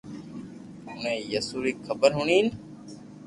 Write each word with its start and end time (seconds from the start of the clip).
اوڻي 0.87 1.17
يسوع 1.33 1.61
ري 1.65 1.71
خبر 1.85 2.09
ھوڻين 2.17 2.45